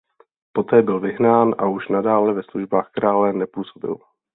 [0.53, 3.97] Poté byl vyhnán a už nadále ve službách krále nepůsobil.